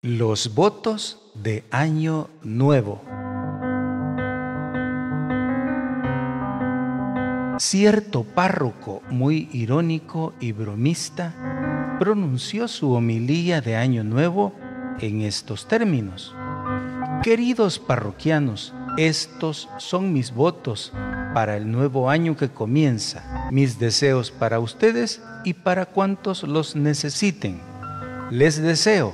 Los 0.00 0.54
votos 0.54 1.32
de 1.34 1.64
Año 1.72 2.30
Nuevo. 2.44 3.02
Cierto 7.58 8.22
párroco 8.22 9.02
muy 9.10 9.48
irónico 9.52 10.34
y 10.38 10.52
bromista 10.52 11.96
pronunció 11.98 12.68
su 12.68 12.92
homilía 12.92 13.60
de 13.60 13.74
Año 13.74 14.04
Nuevo 14.04 14.54
en 15.00 15.22
estos 15.22 15.66
términos. 15.66 16.32
Queridos 17.24 17.80
parroquianos, 17.80 18.72
estos 18.98 19.68
son 19.78 20.12
mis 20.12 20.32
votos 20.32 20.92
para 21.34 21.56
el 21.56 21.72
nuevo 21.72 22.08
año 22.08 22.36
que 22.36 22.50
comienza, 22.50 23.48
mis 23.50 23.80
deseos 23.80 24.30
para 24.30 24.60
ustedes 24.60 25.20
y 25.42 25.54
para 25.54 25.86
cuantos 25.86 26.44
los 26.44 26.76
necesiten. 26.76 27.60
Les 28.30 28.62
deseo 28.62 29.12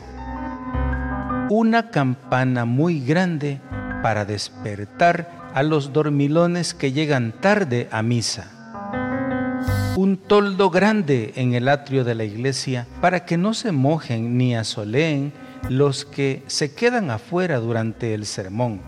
una 1.50 1.90
campana 1.90 2.64
muy 2.64 3.00
grande 3.00 3.60
para 4.02 4.24
despertar 4.24 5.50
a 5.54 5.62
los 5.62 5.92
dormilones 5.92 6.74
que 6.74 6.92
llegan 6.92 7.32
tarde 7.40 7.88
a 7.90 8.02
misa. 8.02 8.50
Un 9.96 10.16
toldo 10.16 10.70
grande 10.70 11.32
en 11.36 11.54
el 11.54 11.68
atrio 11.68 12.02
de 12.02 12.14
la 12.14 12.24
iglesia 12.24 12.86
para 13.00 13.24
que 13.24 13.36
no 13.36 13.54
se 13.54 13.72
mojen 13.72 14.36
ni 14.36 14.56
asoleen 14.56 15.32
los 15.68 16.04
que 16.04 16.42
se 16.46 16.74
quedan 16.74 17.10
afuera 17.10 17.58
durante 17.58 18.14
el 18.14 18.26
sermón. 18.26 18.80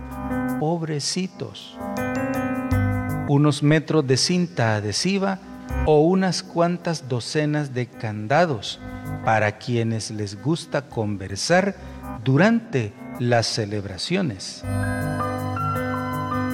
Pobrecitos. 0.58 1.78
Unos 3.28 3.62
metros 3.62 4.06
de 4.06 4.16
cinta 4.16 4.76
adhesiva 4.76 5.38
o 5.84 6.00
unas 6.00 6.42
cuantas 6.42 7.08
docenas 7.08 7.74
de 7.74 7.86
candados 7.86 8.80
para 9.24 9.58
quienes 9.58 10.10
les 10.10 10.40
gusta 10.40 10.82
conversar 10.82 11.74
durante 12.24 12.92
las 13.18 13.46
celebraciones. 13.46 14.62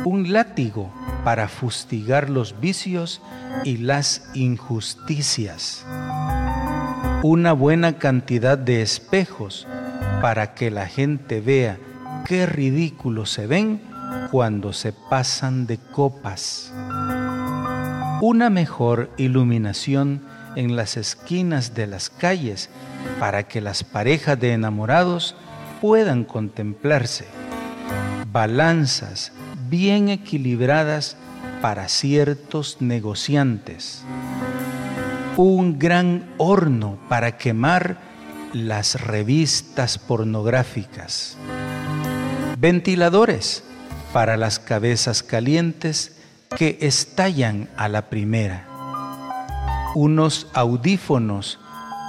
Un 0.05 0.33
látigo 0.33 0.93
para 1.25 1.49
fustigar 1.49 2.29
los 2.29 2.61
vicios 2.61 3.21
y 3.65 3.79
las 3.79 4.29
injusticias. 4.35 5.85
Una 7.23 7.53
buena 7.53 7.99
cantidad 7.99 8.59
de 8.59 8.83
espejos 8.83 9.67
para 10.21 10.55
que 10.55 10.71
la 10.71 10.87
gente 10.87 11.41
vea 11.41 11.79
qué 12.27 12.47
ridículos 12.47 13.31
se 13.31 13.47
ven 13.47 13.81
cuando 14.31 14.73
se 14.73 14.93
pasan 14.93 15.67
de 15.67 15.79
copas. 15.79 16.73
Una 18.21 18.51
mejor 18.51 19.11
iluminación 19.17 20.23
en 20.57 20.77
las 20.77 20.97
esquinas 20.97 21.75
de 21.75 21.87
las 21.87 22.11
calles 22.11 22.71
para 23.19 23.45
que 23.45 23.61
las 23.61 23.85
parejas 23.85 24.39
de 24.39 24.53
enamorados 24.53 25.35
puedan 25.83 26.23
contemplarse. 26.23 27.27
Balanzas 28.31 29.33
bien 29.69 30.11
equilibradas 30.11 31.17
para 31.61 31.89
ciertos 31.89 32.77
negociantes. 32.79 34.05
Un 35.37 35.81
gran 35.81 36.33
horno 36.39 37.01
para 37.09 37.37
quemar 37.37 37.99
las 38.53 39.01
revistas 39.01 39.99
pornográficas. 39.99 41.37
Ventiladores 42.59 43.65
para 44.13 44.37
las 44.37 44.61
cabezas 44.61 45.25
calientes 45.25 46.17
que 46.57 46.79
estallan 46.83 47.69
a 47.77 47.89
la 47.89 48.09
primera. 48.09 48.69
Unos 49.97 50.47
audífonos 50.55 51.59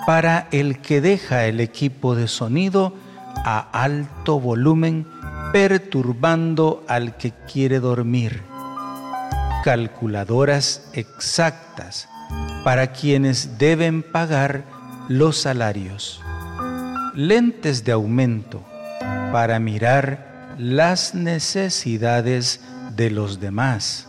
para 0.06 0.48
el 0.52 0.78
que 0.78 1.02
deja 1.02 1.48
el 1.48 1.60
equipo 1.60 2.14
de 2.14 2.28
sonido 2.28 3.02
a 3.36 3.70
alto 3.72 4.40
volumen 4.40 5.06
perturbando 5.52 6.84
al 6.88 7.18
que 7.18 7.32
quiere 7.52 7.80
dormir. 7.80 8.42
Calculadoras 9.64 10.90
exactas 10.94 12.10
para 12.64 12.88
quienes 12.88 13.58
deben 13.58 14.04
pagar 14.04 14.64
los 15.08 15.38
salarios. 15.38 16.22
Lentes 17.14 17.84
de 17.86 17.92
aumento 17.92 18.64
para 19.32 19.60
mirar 19.60 20.56
las 20.58 21.14
necesidades 21.14 22.62
de 22.96 23.12
los 23.12 23.40
demás. 23.40 24.08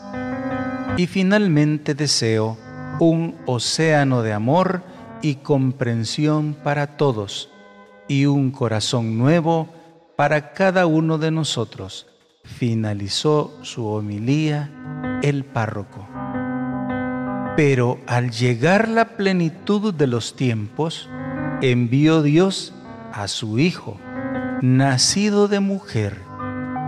Y 0.96 1.06
finalmente 1.06 1.94
deseo 1.94 2.58
un 3.00 3.36
océano 3.46 4.22
de 4.22 4.32
amor 4.32 4.82
y 5.20 5.36
comprensión 5.36 6.54
para 6.54 6.96
todos 6.96 7.50
y 8.08 8.26
un 8.26 8.50
corazón 8.50 9.18
nuevo 9.18 9.68
para 10.16 10.52
cada 10.52 10.86
uno 10.86 11.18
de 11.18 11.30
nosotros. 11.30 12.06
Finalizó 12.44 13.56
su 13.62 13.86
homilía 13.86 14.70
el 15.22 15.44
párroco. 15.44 16.06
Pero 17.56 17.98
al 18.06 18.30
llegar 18.30 18.88
la 18.88 19.16
plenitud 19.16 19.94
de 19.94 20.06
los 20.06 20.36
tiempos, 20.36 21.08
envió 21.62 22.22
Dios 22.22 22.74
a 23.12 23.28
su 23.28 23.58
Hijo, 23.58 23.98
nacido 24.60 25.48
de 25.48 25.60
mujer, 25.60 26.18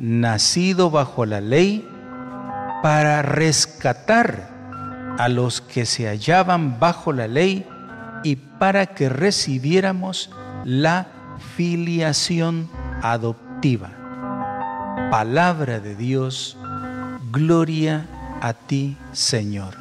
nacido 0.01 0.91
bajo 0.91 1.25
la 1.25 1.41
ley, 1.41 1.89
para 2.83 3.23
rescatar 3.23 4.51
a 5.19 5.29
los 5.29 5.61
que 5.61 5.87
se 5.87 6.09
hallaban 6.09 6.79
bajo 6.79 7.13
la 7.13 7.27
ley 7.27 7.67
y 8.23 8.37
para 8.37 8.87
que 8.87 9.09
recibiéramos 9.09 10.31
la 10.67 11.07
filiación 11.55 12.69
adoptiva. 13.01 13.93
Palabra 15.13 15.79
de 15.79 15.95
Dios, 15.95 16.57
gloria 17.31 18.09
a 18.41 18.53
ti, 18.53 18.97
Señor. 19.13 19.75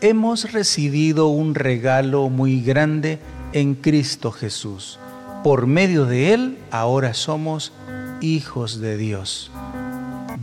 Hemos 0.00 0.50
recibido 0.50 1.28
un 1.28 1.54
regalo 1.54 2.30
muy 2.30 2.62
grande 2.62 3.20
en 3.52 3.76
Cristo 3.76 4.32
Jesús. 4.32 4.98
Por 5.44 5.68
medio 5.68 6.06
de 6.06 6.34
Él 6.34 6.58
ahora 6.72 7.14
somos 7.14 7.72
hijos 8.20 8.80
de 8.80 8.96
Dios. 8.96 9.52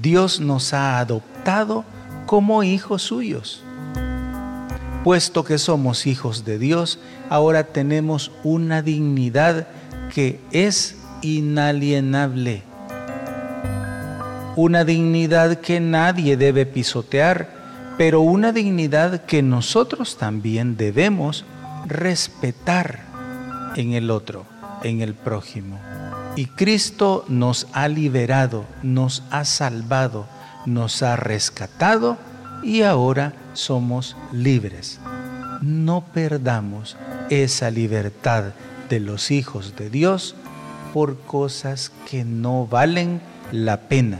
Dios 0.02 0.40
nos 0.40 0.74
ha 0.74 1.00
adoptado 1.00 1.84
como 2.26 2.64
hijos 2.64 3.02
suyos. 3.02 3.62
Puesto 5.04 5.46
que 5.46 5.58
somos 5.58 6.06
hijos 6.08 6.44
de 6.44 6.60
Dios, 6.60 7.00
ahora 7.30 7.64
tenemos 7.64 8.32
una 8.44 8.82
dignidad 8.82 9.68
que 10.14 10.42
es 10.52 10.98
inalienable. 11.22 12.64
Una 14.58 14.84
dignidad 14.84 15.60
que 15.60 15.80
nadie 15.80 16.36
debe 16.36 16.66
pisotear, 16.66 17.50
pero 17.98 18.20
una 18.22 18.52
dignidad 18.52 19.24
que 19.26 19.42
nosotros 19.42 20.18
también 20.18 20.76
debemos 20.76 21.46
respetar 21.86 23.06
en 23.78 23.94
el 23.94 24.12
otro, 24.12 24.46
en 24.84 25.02
el 25.02 25.14
prójimo. 25.14 25.80
Y 26.36 26.46
Cristo 26.46 27.24
nos 27.30 27.68
ha 27.72 27.88
liberado, 27.88 28.66
nos 28.84 29.24
ha 29.32 29.46
salvado, 29.46 30.28
nos 30.66 31.04
ha 31.04 31.16
rescatado 31.16 32.18
y 32.64 32.82
ahora 32.82 33.34
somos 33.60 34.16
libres. 34.32 35.00
No 35.62 36.06
perdamos 36.14 36.96
esa 37.30 37.70
libertad 37.70 38.54
de 38.90 39.00
los 39.00 39.30
hijos 39.32 39.76
de 39.76 39.90
Dios 39.90 40.36
por 40.94 41.20
cosas 41.20 41.92
que 42.10 42.24
no 42.24 42.66
valen 42.66 43.22
la 43.52 43.82
pena, 43.82 44.20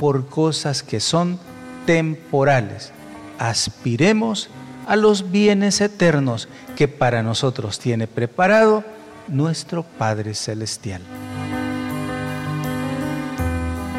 por 0.00 0.26
cosas 0.26 0.82
que 0.82 1.00
son 1.00 1.38
temporales. 1.86 2.92
Aspiremos 3.38 4.48
a 4.86 4.96
los 4.96 5.30
bienes 5.30 5.80
eternos 5.80 6.48
que 6.76 6.88
para 6.88 7.22
nosotros 7.22 7.78
tiene 7.78 8.06
preparado 8.06 8.84
nuestro 9.28 9.82
Padre 9.82 10.34
Celestial. 10.34 11.02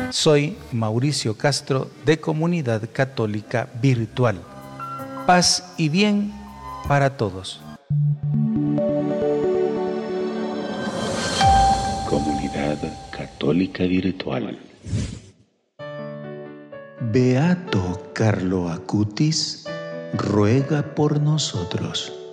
Soy 0.09 0.57
Mauricio 0.71 1.37
Castro 1.37 1.89
de 2.05 2.19
Comunidad 2.19 2.89
Católica 2.91 3.67
Virtual. 3.81 4.54
Paz 5.25 5.63
y 5.77 5.89
bien 5.89 6.31
para 6.87 7.17
todos. 7.17 7.59
Comunidad 12.07 12.77
Católica 13.09 13.85
Virtual. 13.85 14.59
Beato 17.11 18.11
Carlo 18.13 18.69
Acutis 18.69 19.65
ruega 20.13 20.93
por 20.93 21.19
nosotros. 21.19 22.24